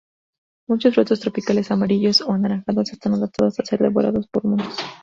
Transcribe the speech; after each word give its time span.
Muchos 0.67 0.95
frutos 0.95 1.19
tropicales 1.19 1.69
amarillos 1.69 2.21
o 2.21 2.31
anaranjados 2.31 2.91
están 2.91 3.13
adaptados 3.13 3.59
a 3.59 3.65
ser 3.65 3.81
devorados 3.83 4.27
por 4.29 4.45
monos. 4.47 4.75